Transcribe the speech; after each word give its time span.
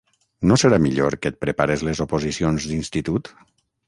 No 0.51 0.55
serà 0.61 0.77
millor 0.85 1.17
que 1.25 1.31
et 1.33 1.37
prepares 1.45 1.83
les 1.89 2.01
oposicions 2.05 2.65
d'institut? 2.71 3.31